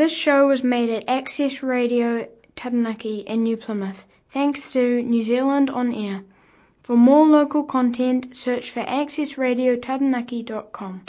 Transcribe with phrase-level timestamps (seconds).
[0.00, 5.68] This show was made at Access Radio Taranaki in New Plymouth, thanks to New Zealand
[5.68, 6.22] On Air.
[6.82, 11.02] For more local content, search for accessradiotaranaki.com.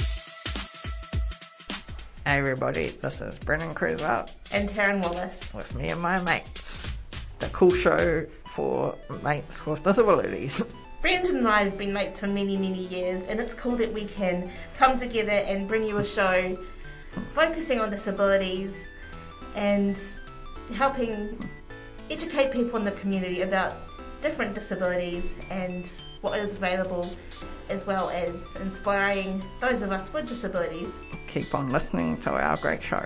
[2.25, 5.53] Hey everybody, this is Brendan Creswell And Taryn Wallace.
[5.53, 6.91] with me and my mates.
[7.39, 10.65] The cool show for mates with disabilities.
[11.01, 14.03] Brendan and I have been mates for many, many years, and it's cool that we
[14.03, 16.57] can come together and bring you a show
[17.33, 18.89] focusing on disabilities
[19.55, 19.97] and
[20.73, 21.37] helping
[22.09, 23.73] educate people in the community about
[24.21, 25.89] different disabilities and
[26.21, 27.09] what is available,
[27.69, 30.89] as well as inspiring those of us with disabilities.
[31.27, 33.03] Keep on listening to our great show.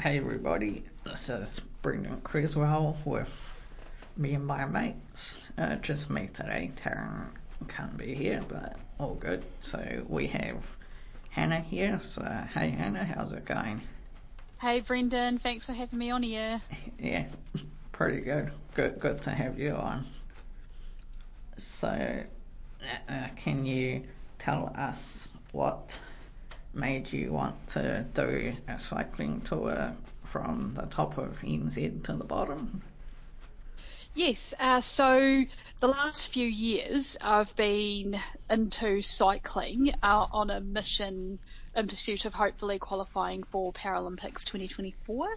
[0.00, 3.28] Hey everybody, this is Brendan Creswell with
[4.16, 5.34] me and my mates.
[5.58, 6.70] Uh, just me today.
[6.76, 7.26] Taryn
[7.68, 9.44] can't be here, but all good.
[9.60, 10.64] So we have
[11.30, 12.00] Hannah here.
[12.02, 13.80] So hey Hannah, how's it going?
[14.60, 16.60] Hey Brendan, thanks for having me on here.
[16.98, 17.24] Yeah,
[17.92, 18.52] pretty good.
[18.74, 20.06] Good, good to have you on.
[21.56, 24.02] So, uh, uh, can you
[24.38, 25.98] tell us what
[26.74, 29.94] made you want to do a cycling tour
[30.24, 32.82] from the top of NZ to the bottom?
[34.14, 35.44] Yes, uh, so
[35.80, 38.18] the last few years I've been
[38.50, 41.38] into cycling uh, on a mission
[41.76, 45.28] in pursuit of hopefully qualifying for Paralympics 2024.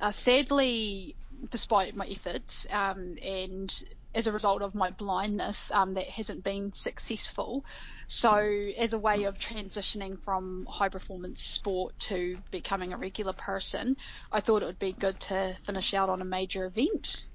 [0.00, 1.14] Uh, sadly,
[1.50, 3.82] despite my efforts um, and
[4.14, 7.66] as a result of my blindness, um, that hasn't been successful.
[8.06, 8.38] So,
[8.78, 13.94] as a way of transitioning from high performance sport to becoming a regular person,
[14.32, 17.28] I thought it would be good to finish out on a major event.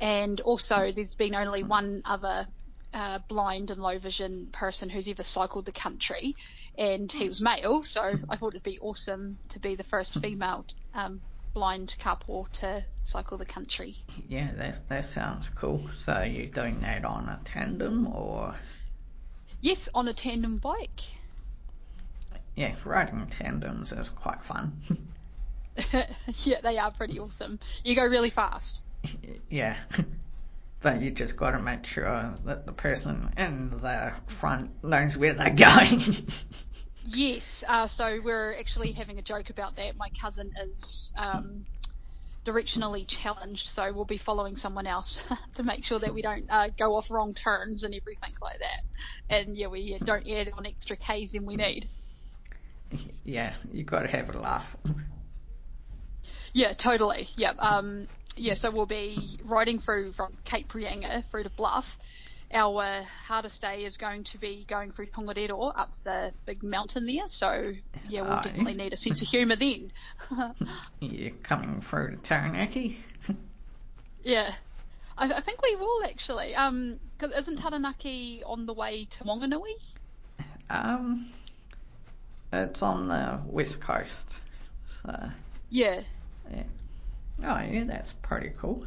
[0.00, 2.46] And also, there's been only one other
[2.92, 6.34] uh, blind and low vision person who's ever cycled the country,
[6.78, 10.66] and he was male, so I thought it'd be awesome to be the first female
[10.94, 11.20] um,
[11.54, 13.96] blind couple to cycle the country.
[14.28, 15.88] Yeah, that that sounds cool.
[15.96, 18.54] So you're doing that on a tandem or
[19.60, 21.02] Yes, on a tandem bike.
[22.54, 24.72] yeah, riding tandems is quite fun.
[26.44, 27.58] yeah, they are pretty awesome.
[27.84, 28.80] You go really fast.
[29.50, 29.76] yeah.
[30.82, 35.32] But you just got to make sure that the person in the front knows where
[35.32, 36.00] they're going.
[37.04, 39.96] Yes, uh, so we're actually having a joke about that.
[39.96, 41.64] My cousin is um,
[42.44, 45.18] directionally challenged, so we'll be following someone else
[45.56, 49.34] to make sure that we don't uh, go off wrong turns and everything like that.
[49.34, 51.88] And yeah, we don't add on extra Ks than we need.
[53.24, 54.76] yeah, you got to have a laugh.
[56.52, 57.28] Yeah, totally.
[57.36, 57.52] Yeah.
[57.58, 61.98] Um, yeah, so we'll be riding through from Cape Reinga through to Bluff.
[62.52, 67.06] Our uh, hardest day is going to be going through Tongariro up the big mountain
[67.06, 67.24] there.
[67.28, 67.72] So
[68.08, 68.42] yeah, we'll Aye.
[68.44, 69.90] definitely need a sense of humour then.
[71.00, 73.00] You're coming through to Taranaki.
[74.22, 74.54] yeah.
[75.18, 76.54] I, I think we will actually.
[76.54, 79.74] Um, cause isn't Taranaki on the way to Wanganui?
[80.70, 81.26] Um,
[82.52, 84.34] it's on the west coast.
[85.02, 85.30] So,
[85.68, 86.02] Yeah.
[86.52, 86.62] yeah.
[87.42, 88.86] Oh, yeah, that's pretty cool.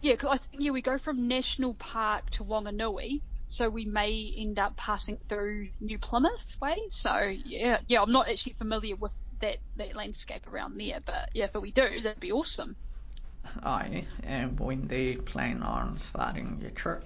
[0.00, 4.32] Yeah, 'cause I think yeah we go from National Park to Wanganui, so we may
[4.36, 6.76] end up passing through New Plymouth way.
[6.90, 11.46] So yeah, yeah, I'm not actually familiar with that that landscape around there, but yeah,
[11.46, 12.76] if we do, that'd be awesome.
[13.44, 14.06] Oh, Aye.
[14.22, 17.04] And when do you plan on starting your trip?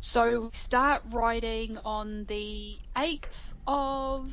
[0.00, 4.32] So we start riding on the 8th of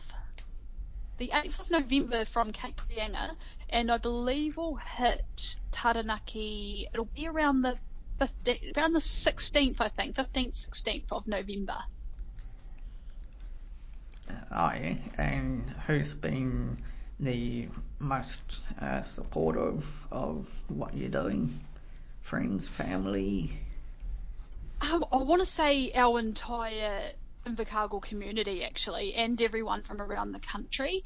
[1.18, 3.36] the 8th of November from Cape Reinga,
[3.70, 6.88] and I believe we'll hit Taranaki.
[6.94, 7.78] It'll be around the
[8.20, 11.78] 15th, around the 16th, I think, 15th, 16th of November.
[14.52, 14.98] Oh, yeah.
[15.18, 16.78] And who's been
[17.20, 17.68] the
[18.00, 18.42] most
[18.82, 21.60] uh, supportive of what you're doing?
[22.22, 23.60] Friends, family?
[24.82, 27.12] Um, I want to say our entire
[27.46, 31.04] Invercargill community actually, and everyone from around the country,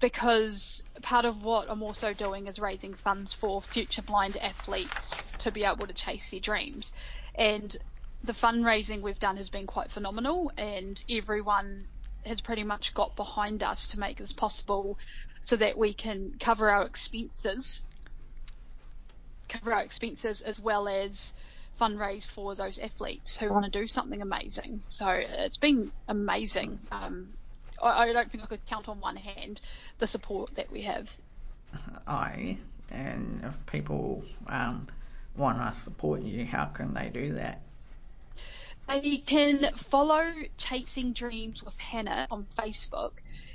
[0.00, 5.52] because part of what I'm also doing is raising funds for future blind athletes to
[5.52, 6.92] be able to chase their dreams.
[7.36, 7.76] And
[8.24, 11.86] the fundraising we've done has been quite phenomenal, and everyone
[12.24, 14.98] has pretty much got behind us to make this possible
[15.44, 17.82] so that we can cover our expenses
[19.48, 21.32] cover our expenses as well as
[21.80, 24.82] fundraise for those athletes who want to do something amazing.
[24.88, 26.78] So it's been amazing.
[26.90, 27.28] Um,
[27.82, 29.60] I, I don't think I could count on one hand
[29.98, 31.08] the support that we have.
[32.06, 32.58] I
[32.90, 34.86] and if people um,
[35.36, 37.60] want to support you, how can they do that?
[38.88, 43.12] They can follow Chasing Dreams with Hannah on Facebook,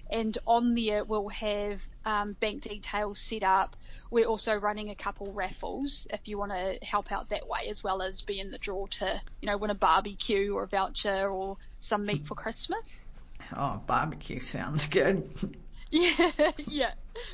[0.09, 3.75] and on there we'll have um, bank details set up.
[4.11, 7.81] We're also running a couple raffles if you want to help out that way, as
[7.83, 11.29] well as be in the draw to, you know, win a barbecue or a voucher
[11.29, 13.09] or some meat for Christmas.
[13.55, 15.29] Oh, barbecue sounds good.
[15.93, 16.31] Yeah,
[16.67, 16.91] yeah.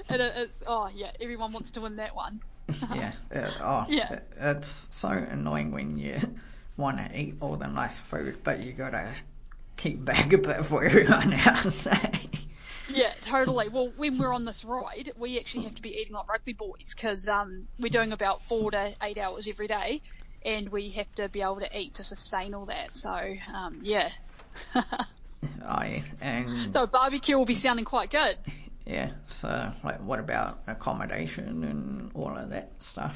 [0.09, 2.41] It, it, oh, yeah, everyone wants to win that one.
[2.91, 3.11] yeah.
[3.29, 4.13] It, oh, Yeah.
[4.13, 6.19] it- it's so annoying when you
[6.77, 9.13] want to eat all the nice food, but you gotta
[9.75, 11.87] keep back a bit for everyone else.
[11.87, 12.11] eh?
[12.89, 13.67] Yeah, totally.
[13.69, 16.93] Well, when we're on this ride, we actually have to be eating like rugby boys
[16.95, 20.01] because um, we're doing about four to eight hours every day,
[20.45, 22.95] and we have to be able to eat to sustain all that.
[22.95, 23.09] So,
[23.53, 24.09] um, yeah.
[24.75, 25.03] oh,
[25.65, 26.01] yeah.
[26.21, 28.37] And so barbecue will be sounding quite good.
[28.85, 33.15] yeah, so like, what about accommodation and all of that stuff?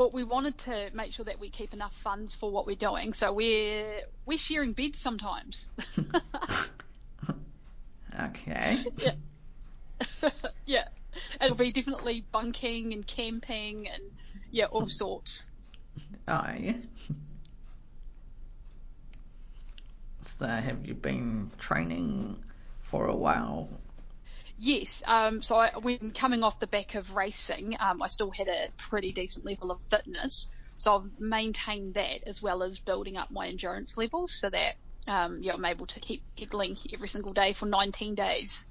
[0.00, 3.12] Well, we wanted to make sure that we keep enough funds for what we're doing,
[3.12, 5.68] so we're we're sharing beds sometimes.
[8.18, 8.84] Okay.
[8.98, 10.30] yeah.
[10.66, 10.84] yeah.
[11.40, 14.02] It'll be definitely bunking and camping and
[14.50, 15.46] yeah, all sorts.
[16.26, 16.74] Oh, yeah.
[20.22, 22.42] So have you been training
[22.80, 23.68] for a while?
[24.62, 28.46] Yes, um, so I, when coming off the back of racing, um, I still had
[28.46, 30.50] a pretty decent level of fitness.
[30.76, 34.74] So I've maintained that as well as building up my endurance levels so that
[35.06, 38.62] um, yeah, I'm able to keep pedaling every single day for 19 days.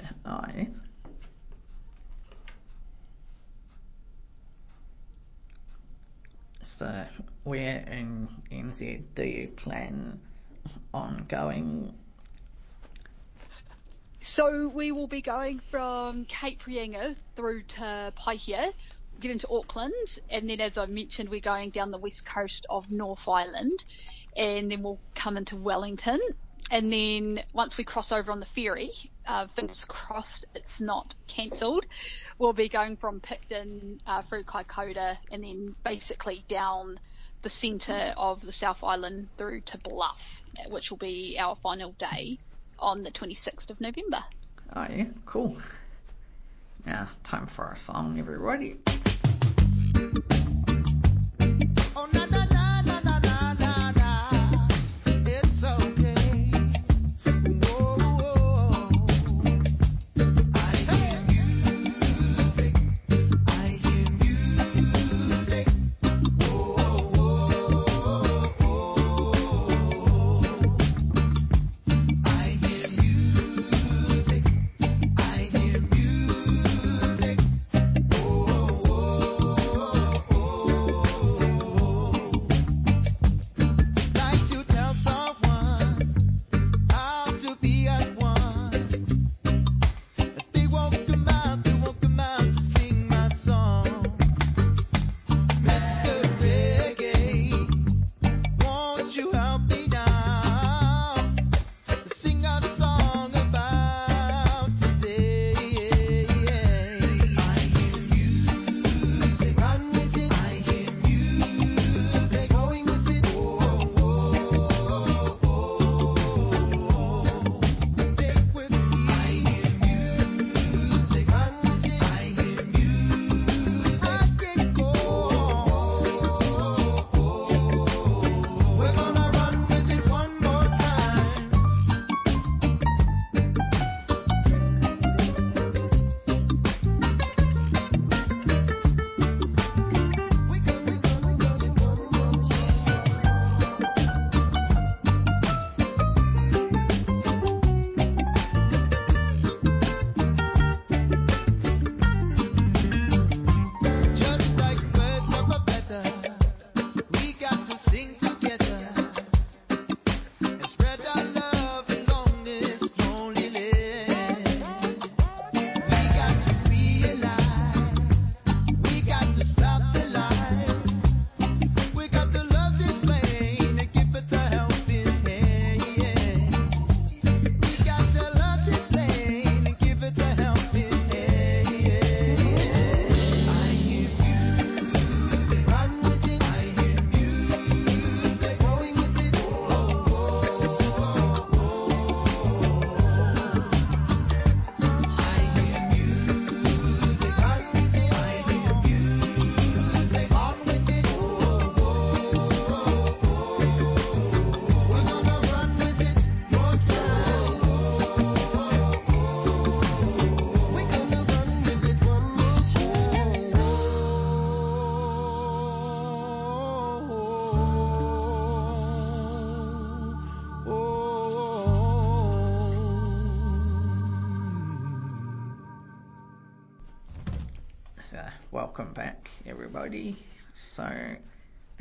[0.00, 0.64] Yeah.
[6.62, 7.04] So
[7.42, 10.22] where in NZ do you plan
[10.94, 11.94] on going?
[14.26, 18.72] So we will be going from Cape Reinga through to Paihia,
[19.20, 22.90] get into Auckland, and then as I mentioned, we're going down the west coast of
[22.90, 23.84] North Island,
[24.34, 26.18] and then we'll come into Wellington,
[26.70, 28.92] and then once we cross over on the ferry,
[29.26, 31.84] uh, fingers crossed it's not cancelled,
[32.38, 36.98] we'll be going from Picton uh, through Kaikoura, and then basically down
[37.42, 40.40] the centre of the South Island through to Bluff,
[40.70, 42.38] which will be our final day
[42.78, 44.24] on the 26th of November.
[44.74, 45.56] Oh yeah, cool.
[46.86, 48.76] Now, time for our song, everybody.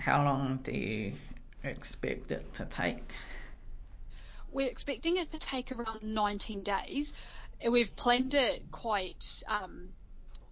[0.03, 1.13] How long do you
[1.63, 3.03] expect it to take?
[4.51, 7.13] We're expecting it to take around 19 days.
[7.67, 9.89] We've planned it quite, um,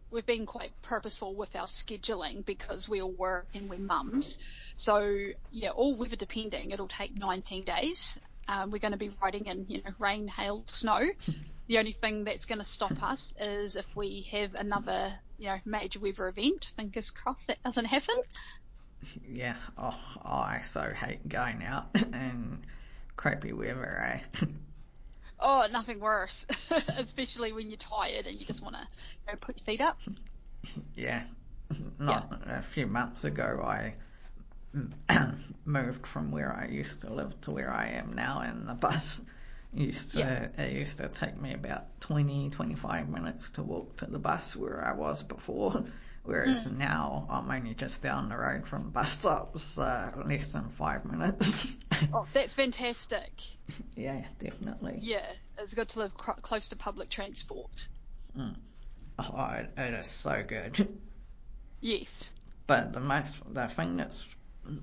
[0.09, 4.39] we've been quite purposeful with our scheduling because we all work and we're mums.
[4.77, 5.17] So
[5.51, 8.17] yeah, all weather depending, it'll take 19 days.
[8.47, 11.09] Um, we're going to be riding in, you know, rain, hail, snow.
[11.67, 15.59] the only thing that's going to stop us is if we have another, you know,
[15.65, 16.71] major weather event.
[16.77, 18.15] Fingers crossed that doesn't happen.
[19.27, 22.65] Yeah, oh, I so hate going out and
[23.15, 24.45] crappy weather, eh?
[25.39, 26.45] Oh, nothing worse,
[26.97, 28.87] especially when you're tired and you just want to
[29.27, 29.99] go put your feet up.
[30.95, 31.23] yeah,
[31.99, 33.95] not a few months ago I
[35.65, 39.21] moved from where I used to live to where I am now, and the bus
[39.73, 40.47] used to Yeah.
[40.57, 44.83] it used to take me about 20, 25 minutes to walk to the bus where
[44.83, 45.85] I was before.
[46.23, 46.77] Whereas Mm.
[46.77, 51.77] now I'm only just down the road from bus stops, so less than five minutes.
[52.13, 53.31] Oh, that's fantastic.
[53.95, 54.99] yeah, definitely.
[55.01, 55.25] Yeah,
[55.57, 57.87] it's good to live cr- close to public transport.
[58.37, 60.87] Oh, it, it is so good.
[61.79, 62.31] Yes.
[62.67, 64.27] But the most, the thing that's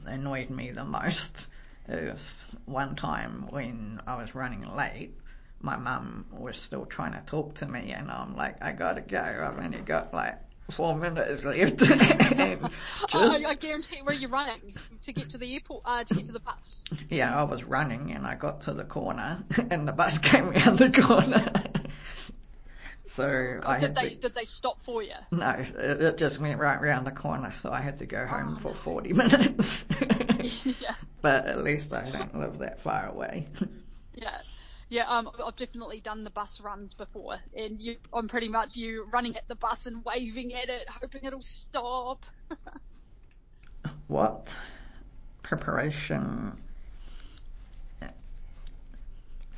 [0.07, 1.49] annoyed me the most
[1.89, 5.17] is one time when I was running late,
[5.61, 9.21] my mum was still trying to talk to me, and I'm like, I gotta go.
[9.21, 10.39] I've only got like
[10.71, 11.81] four minutes left.
[11.83, 12.71] and
[13.09, 16.27] just, I, I guarantee where you're running to get to the airport, uh, to get
[16.27, 16.85] to the bus.
[17.09, 20.79] yeah, I was running, and I got to the corner, and the bus came around
[20.79, 21.53] the corner.
[23.07, 24.15] so I did they to.
[24.17, 25.13] did they stop for you?
[25.31, 28.57] No, it, it just went right round the corner, so I had to go home
[28.59, 28.75] Oh, for no.
[28.75, 29.85] 40 minutes.
[30.65, 30.95] yeah.
[31.23, 33.47] but at least I don't live that far away.
[34.15, 34.39] Yeah.
[34.91, 39.07] Yeah, um, I've definitely done the bus runs before, and you, I'm pretty much you
[39.13, 42.25] running at the bus and waving at it, hoping it'll stop.
[44.07, 44.55] what
[45.43, 46.57] preparation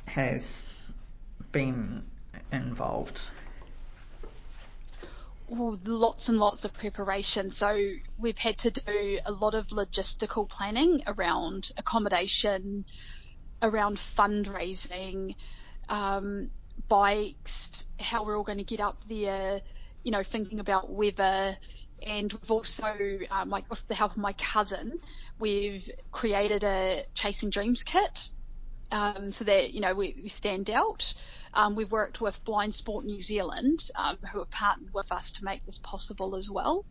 [0.05, 0.57] has
[1.53, 2.03] been
[2.51, 3.21] involved?
[5.49, 7.51] Oh, lots and lots of preparation.
[7.51, 12.85] So we've had to do a lot of logistical planning around accommodation,
[13.61, 15.35] around fundraising,
[15.89, 16.49] um,
[16.87, 19.61] bikes, how we're all going to get up there,
[20.03, 21.57] you know, thinking about weather.
[22.01, 24.99] And we've also, um, like with the help of my cousin,
[25.39, 28.29] we've created a Chasing Dreams kit
[28.91, 31.13] um, so that you know we, we stand out.
[31.53, 35.43] Um, we've worked with Blind Sport New Zealand, um, who have partnered with us to
[35.43, 36.85] make this possible as well,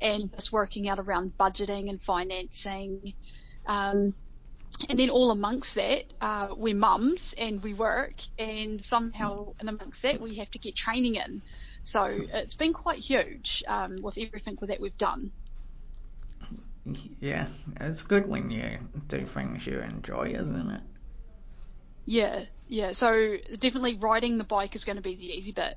[0.00, 3.14] and just working out around budgeting and financing.
[3.66, 4.14] Um,
[4.88, 10.02] and then all amongst that, uh, we're mums and we work, and somehow in amongst
[10.02, 11.42] that we have to get training in.
[11.82, 15.32] So it's been quite huge um, with everything that we've done.
[17.20, 17.46] Yeah,
[17.80, 20.80] it's good when you do things you enjoy, isn't it?
[22.06, 22.92] Yeah, yeah.
[22.92, 25.76] So definitely riding the bike is going to be the easy bit.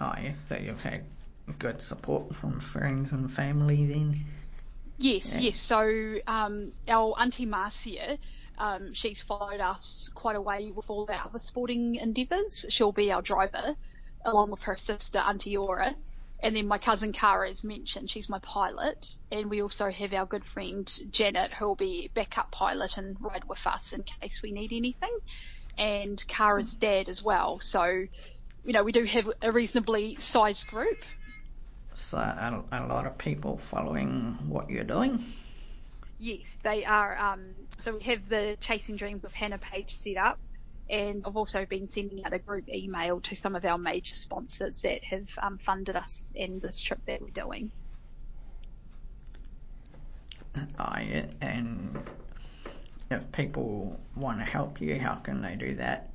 [0.00, 1.04] Oh, yeah, so you've had
[1.58, 4.24] good support from friends and family then?
[4.98, 5.58] Yes, yes.
[5.58, 8.18] So um, our auntie Marcia,
[8.58, 12.66] um, she's followed us quite a way with all our other sporting endeavours.
[12.68, 13.76] She'll be our driver,
[14.24, 15.94] along with her sister Auntie Aura.
[16.40, 19.06] And then my cousin Cara, as mentioned, she's my pilot.
[19.30, 23.64] And we also have our good friend Janet, who'll be backup pilot and ride with
[23.66, 25.16] us in case we need anything.
[25.76, 27.60] And Cara's dad as well.
[27.60, 30.98] So, you know, we do have a reasonably sized group.
[32.08, 35.22] So a, a lot of people following what you're doing?
[36.18, 37.18] Yes, they are.
[37.18, 40.38] Um, so we have the Chasing Dreams with Hannah page set up,
[40.88, 44.80] and I've also been sending out a group email to some of our major sponsors
[44.84, 47.70] that have um, funded us in this trip that we're doing.
[50.56, 52.02] Yeah, and
[53.10, 56.07] if people want to help you, how can they do that?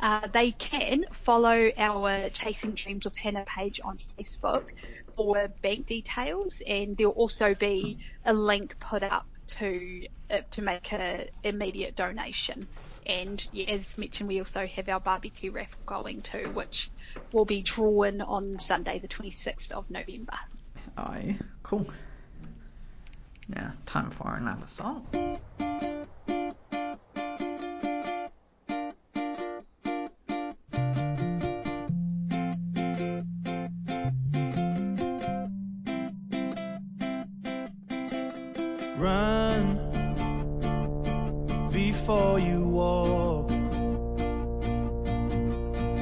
[0.00, 4.64] Uh, they can follow our Chasing Dreams with Hannah page on Facebook
[5.16, 10.92] for bank details, and there'll also be a link put up to uh, to make
[10.92, 12.66] a immediate donation.
[13.06, 16.90] And yeah, as mentioned, we also have our barbecue raffle going too, which
[17.32, 20.38] will be drawn on Sunday, the 26th of November.
[20.96, 21.86] Yeah, cool.
[23.48, 25.06] Now, time for another song.
[42.04, 43.48] before you walk.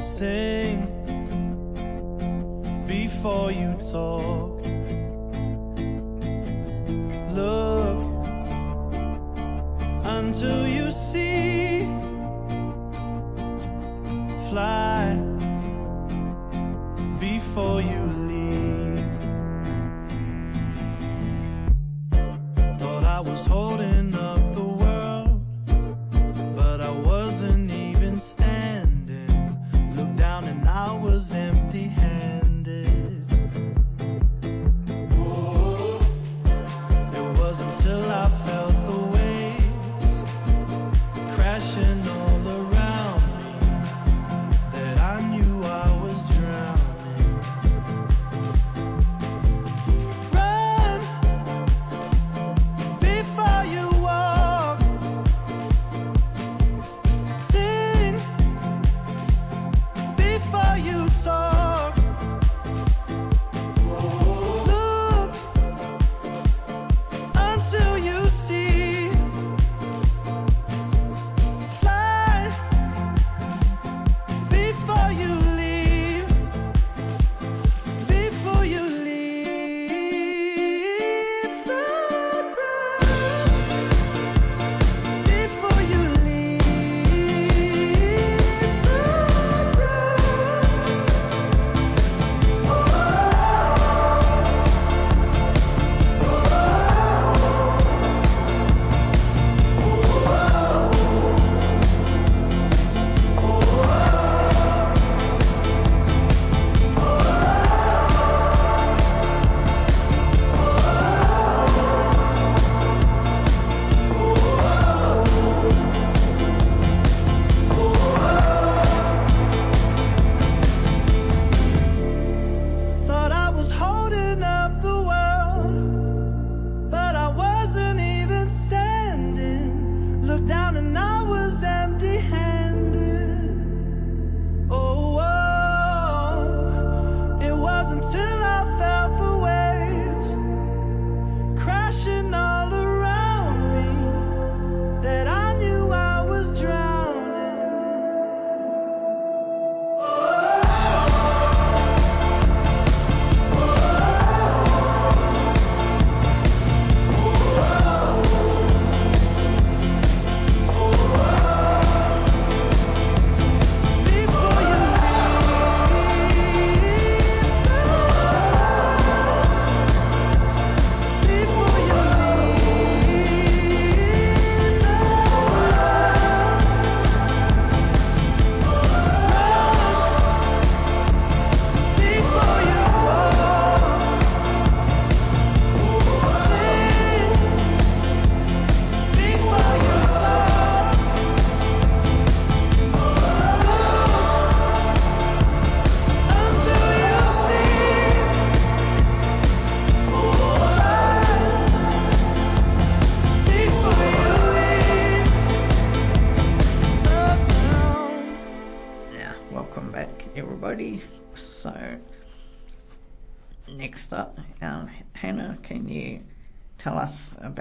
[0.02, 0.82] Sing
[2.88, 4.41] before you talk.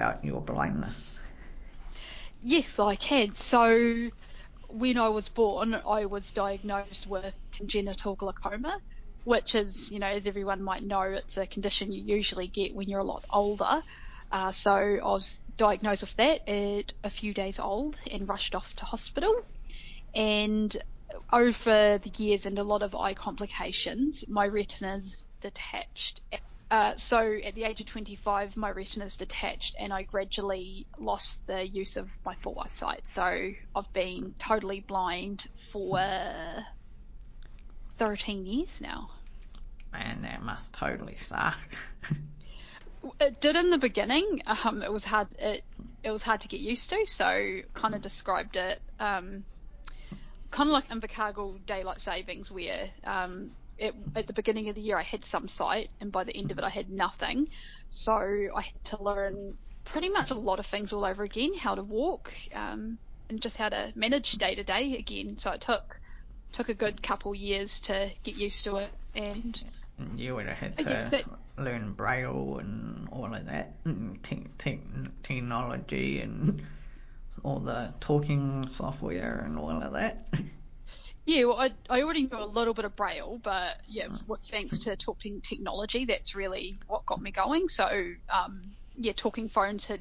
[0.02, 1.16] About your blindness?
[2.42, 3.34] Yes, I can.
[3.36, 4.10] So,
[4.68, 8.80] when I was born, I was diagnosed with congenital glaucoma,
[9.24, 12.88] which is, you know, as everyone might know, it's a condition you usually get when
[12.88, 13.82] you're a lot older.
[14.32, 18.74] Uh, so I was diagnosed with that at a few days old and rushed off
[18.76, 19.34] to hospital.
[20.14, 20.74] And
[21.32, 26.22] over the years and a lot of eye complications, my retina's detached.
[26.72, 31.68] Uh, so at the age of 25, my retina's detached and I gradually lost the
[31.68, 33.02] use of my full eyesight.
[33.08, 36.00] So I've been totally blind for
[37.98, 39.10] 13 years now.
[39.92, 41.58] Man, that must totally suck.
[43.20, 44.40] It did in the beginning.
[44.46, 45.26] Um, it was hard.
[45.38, 45.64] It
[46.04, 47.04] it was hard to get used to.
[47.06, 48.80] So kind of described it.
[49.00, 49.44] Um,
[50.52, 53.50] kind of like Invercargill daylight savings, where um,
[53.82, 56.50] it, at the beginning of the year I had some sight, and by the end
[56.50, 57.48] of it I had nothing.
[57.90, 61.74] So I had to learn pretty much a lot of things all over again, how
[61.74, 65.38] to walk, um, and just how to manage day to day again.
[65.38, 66.00] So it took
[66.52, 69.62] took a good couple years to get used to it, and
[70.16, 71.24] you would have had to that-
[71.58, 74.80] learn braille and all of that, and te- te-
[75.22, 76.62] technology and
[77.42, 80.26] all the talking software and all of that.
[81.24, 84.08] Yeah, well, I, I already knew a little bit of Braille, but yeah,
[84.50, 87.68] thanks to talking technology, that's really what got me going.
[87.68, 87.86] So,
[88.28, 88.62] um,
[88.96, 90.00] yeah, talking phones had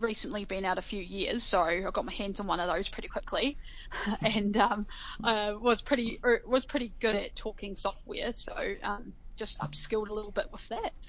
[0.00, 2.88] recently been out a few years, so I got my hands on one of those
[2.88, 3.58] pretty quickly,
[4.22, 4.86] and um,
[5.22, 8.32] uh, was pretty er, was pretty good at talking software.
[8.32, 10.92] So um, just upskilled a little bit with that.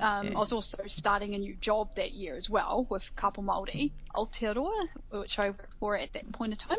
[0.00, 3.92] Um, I was also starting a new job that year as well with Kapo Māori,
[4.14, 6.78] Aotearoa, which I worked for at that point in time.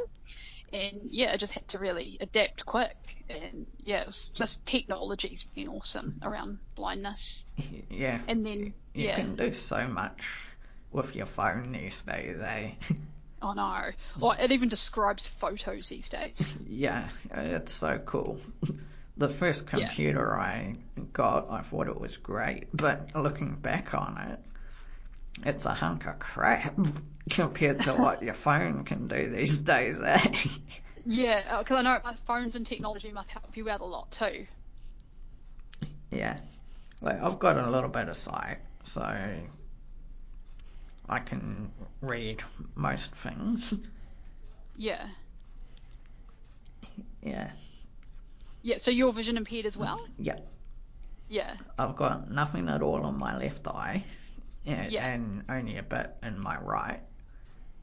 [0.74, 2.96] And yeah, I just had to really adapt quick.
[3.30, 7.44] And yeah, it was just technology's been awesome around blindness.
[7.90, 8.20] Yeah.
[8.28, 9.16] And then, you yeah.
[9.16, 10.30] can do so much
[10.92, 12.72] with your phone these days, eh?
[13.42, 13.92] Oh no.
[14.20, 16.56] Well, it even describes photos these days.
[16.68, 18.40] yeah, it's so cool.
[19.18, 19.88] The first Yeah.
[19.88, 20.78] computer I
[21.12, 24.40] got, I thought it was great, but looking back on it,
[25.46, 26.76] it's a hunk of crap
[27.30, 30.34] compared to what your phone can do these days, eh?
[31.06, 34.46] Yeah, because I know uh, phones and technology must help you out a lot too.
[36.12, 36.40] yeah.
[37.02, 39.02] Like, I've got a little bit of sight, so
[41.08, 41.72] I can
[42.02, 42.44] read
[42.76, 43.74] most things.
[44.76, 45.08] Yeah.
[47.24, 47.52] Yeah.
[48.62, 50.06] Yeah, so you're vision impaired as well?
[50.18, 50.40] Yeah.
[51.30, 51.56] Yeah.
[51.78, 54.04] I've got nothing at all on my left eye,
[54.66, 55.08] and, Yeah.
[55.08, 57.00] and only a bit in my right.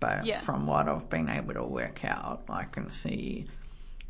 [0.01, 0.41] But Yeah.
[0.41, 3.47] from what I've been able to work out, I can see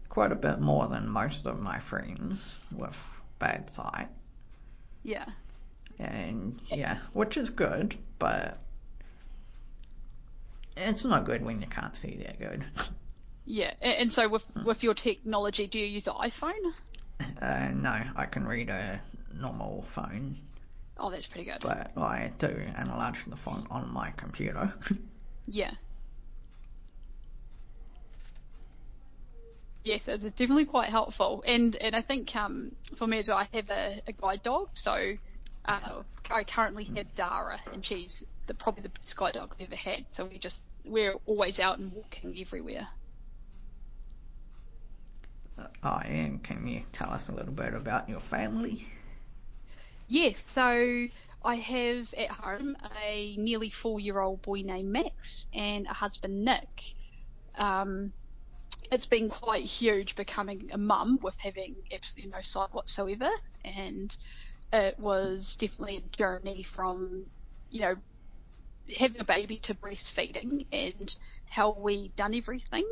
[0.09, 2.99] quite a bit more than most of my friends with
[3.39, 4.09] bad sight.
[5.03, 5.27] Yeah.
[5.99, 8.59] And yeah, which is good, but
[10.77, 12.65] it's not good when you can't see that good.
[13.45, 13.73] Yeah.
[13.81, 16.73] And so with with your technology, do you use an iPhone?
[17.41, 19.01] Uh, no, I can read a
[19.33, 20.37] normal phone,
[20.99, 21.59] Oh, that's pretty good.
[21.61, 24.73] but I do enlarge the font on my computer.
[25.49, 25.71] Yeah.
[29.85, 33.49] Yes, it's definitely quite helpful, and and I think um for me as well, I
[33.53, 35.13] have a, a guide dog, so
[35.65, 39.77] uh, I currently have Dara, and she's the, probably the best guide dog I've ever
[39.77, 40.05] had.
[40.15, 42.89] So we just we're always out and walking everywhere.
[45.85, 48.89] Oh, and can you tell us a little bit about your family?
[50.09, 51.09] Yes, so
[51.43, 56.69] I have at home a nearly four-year-old boy named Max and a husband Nick.
[57.57, 58.13] Um,
[58.93, 63.31] it's been quite huge becoming a mum with having absolutely no sight whatsoever,
[63.65, 64.17] and
[64.73, 67.27] it was definitely a journey from,
[67.71, 67.97] you know,
[68.97, 71.15] having a baby to breastfeeding and
[71.47, 72.85] how we done everything.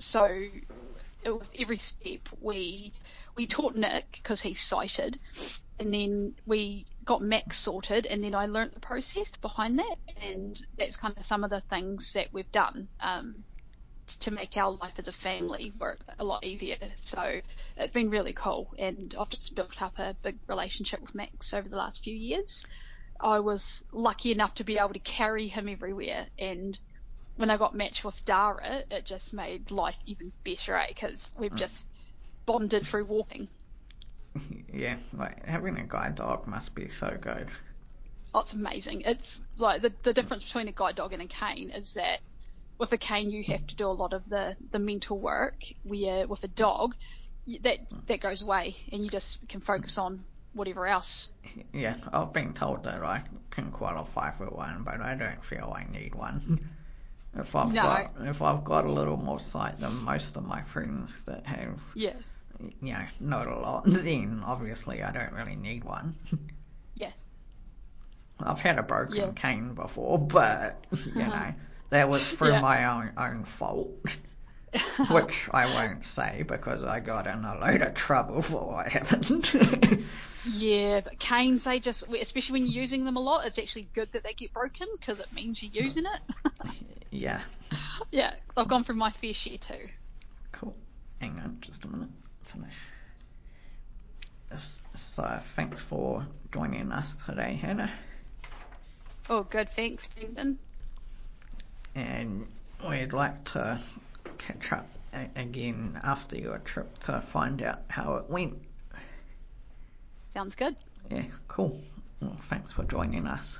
[0.00, 0.26] So
[1.24, 2.92] it was every step we
[3.36, 5.18] we taught Nick because he's sighted,
[5.78, 10.60] and then we got Max sorted, and then I learnt the process behind that, and
[10.78, 13.44] that's kind of some of the things that we've done um,
[14.20, 16.76] to make our life as a family work a lot easier.
[17.04, 17.40] So
[17.76, 21.68] it's been really cool, and I've just built up a big relationship with Max over
[21.68, 22.64] the last few years.
[23.20, 26.78] I was lucky enough to be able to carry him everywhere, and
[27.36, 30.88] when I got matched with Dara, it just made life even better, eh?
[30.88, 31.86] Because we've just
[32.46, 33.48] bonded through walking.
[34.72, 37.48] yeah, like having a guide dog must be so good.
[38.34, 39.02] Oh, it's amazing.
[39.04, 42.20] It's like the the difference between a guide dog and a cane is that
[42.78, 45.60] with a cane you have to do a lot of the the mental work.
[45.84, 46.94] Where with a dog,
[47.62, 47.78] that
[48.08, 50.24] that goes away and you just can focus on
[50.54, 51.28] whatever else.
[51.74, 55.90] Yeah, I've been told that I can qualify for one, but I don't feel I
[55.90, 56.68] need one.
[57.34, 57.82] If I've No.
[57.82, 61.80] got if I've got a little more sight than most of my friends that have,
[61.94, 62.12] Yeah,
[62.80, 66.14] you know, not a lot, then obviously I don't really need one.
[66.96, 67.12] yeah,
[68.40, 69.30] I've had a broken Yeah.
[69.32, 71.54] cane before, but you know,
[71.90, 72.60] that was through Yeah.
[72.60, 73.90] my own own fault.
[75.10, 79.50] Which I won't say because I got in a load of trouble for what happened.
[80.54, 81.00] yeah.
[81.00, 84.24] But canes, they just especially when you're using them a lot, it's actually good that
[84.24, 86.72] they get broken because it means you're using it.
[87.10, 87.42] yeah.
[88.10, 89.88] yeah, I've gone through my fair share too.
[90.52, 90.74] Cool.
[91.20, 92.10] Hang on just a minute.
[92.42, 92.74] Finish.
[94.94, 97.90] So thanks for joining us today, Hannah.
[99.30, 99.70] Oh, good.
[99.70, 100.58] Thanks, Brendan.
[101.94, 102.46] And
[102.86, 103.80] we'd like to
[104.46, 108.58] catch up a- again after your trip to find out how it went.
[110.34, 110.76] Sounds good.
[111.10, 111.78] Yeah, cool.
[112.20, 113.58] Well, thanks for joining us.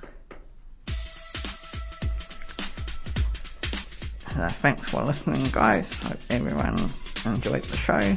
[4.35, 5.93] Uh, thanks for listening, guys.
[5.99, 6.79] Hope everyone
[7.27, 8.17] enjoyed the show.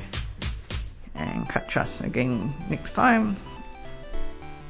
[1.15, 3.36] And catch us again next time.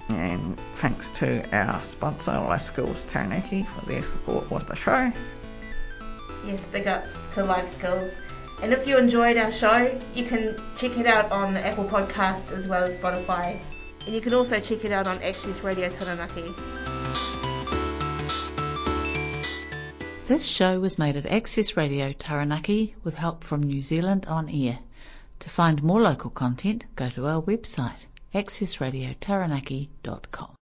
[0.10, 5.12] And thanks to our sponsor, Life Skills Taranaki, for their support with the show.
[6.46, 8.20] Yes, big ups to Life Skills.
[8.62, 12.68] And if you enjoyed our show, you can check it out on Apple Podcasts as
[12.68, 13.60] well as Spotify.
[14.06, 16.54] And you can also check it out on Access Radio Taranaki.
[20.28, 24.80] This show was made at Access Radio Taranaki with help from New Zealand On Air.
[25.40, 30.56] To find more local content, go to our website accessradiotaranaki.com.